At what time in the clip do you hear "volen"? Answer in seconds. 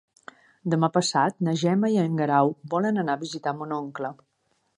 2.75-2.99